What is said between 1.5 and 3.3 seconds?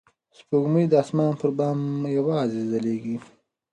بام یوازې ځلېږي.